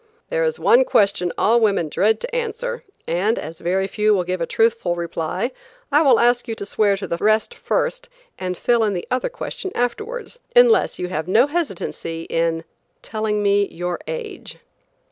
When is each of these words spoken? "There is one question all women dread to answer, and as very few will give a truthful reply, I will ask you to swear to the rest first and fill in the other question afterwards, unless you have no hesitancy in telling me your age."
"There 0.31 0.41
is 0.41 0.57
one 0.57 0.83
question 0.83 1.31
all 1.37 1.59
women 1.59 1.87
dread 1.87 2.19
to 2.21 2.35
answer, 2.35 2.83
and 3.05 3.37
as 3.37 3.59
very 3.59 3.85
few 3.85 4.15
will 4.15 4.23
give 4.23 4.41
a 4.41 4.47
truthful 4.47 4.95
reply, 4.95 5.51
I 5.91 6.01
will 6.01 6.19
ask 6.19 6.47
you 6.47 6.55
to 6.55 6.65
swear 6.65 6.97
to 6.97 7.05
the 7.05 7.17
rest 7.17 7.53
first 7.53 8.09
and 8.39 8.57
fill 8.57 8.83
in 8.83 8.93
the 8.93 9.07
other 9.11 9.29
question 9.29 9.71
afterwards, 9.75 10.39
unless 10.55 10.97
you 10.97 11.09
have 11.09 11.27
no 11.27 11.45
hesitancy 11.45 12.23
in 12.31 12.63
telling 13.03 13.43
me 13.43 13.67
your 13.67 13.99
age." 14.07 14.57